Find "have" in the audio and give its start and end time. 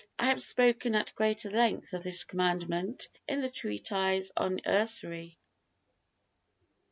0.25-0.41